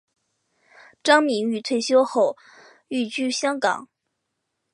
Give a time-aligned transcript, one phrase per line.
[1.03, 2.35] 张敏钰退休后
[2.87, 3.87] 寓居香港。